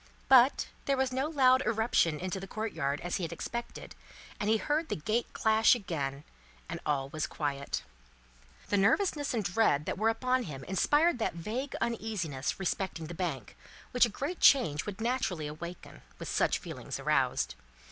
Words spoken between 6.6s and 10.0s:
and all was quiet. The nervousness and dread that